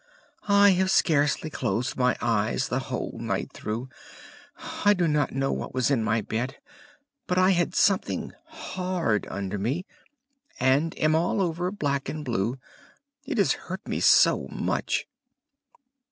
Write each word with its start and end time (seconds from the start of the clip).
"I 0.47 0.69
have 0.71 0.89
scarcely 0.89 1.51
closed 1.51 1.95
my 1.95 2.17
eyes 2.21 2.69
the 2.69 2.79
whole 2.79 3.19
night 3.19 3.51
through. 3.53 3.87
I 4.83 4.95
do 4.95 5.07
not 5.07 5.31
know 5.35 5.51
what 5.51 5.75
was 5.75 5.91
in 5.91 6.03
my 6.03 6.21
bed, 6.21 6.57
but 7.27 7.37
I 7.37 7.51
had 7.51 7.75
something 7.75 8.33
hard 8.45 9.27
under 9.29 9.59
me, 9.59 9.85
and 10.59 10.97
am 10.97 11.13
all 11.13 11.39
over 11.39 11.69
black 11.71 12.09
and 12.09 12.25
blue. 12.25 12.57
It 13.27 13.37
has 13.37 13.51
hurt 13.69 13.87
me 13.87 13.99
so 13.99 14.47
much!" 14.49 15.05